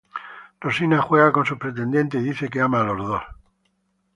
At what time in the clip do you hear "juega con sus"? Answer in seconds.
0.99-1.59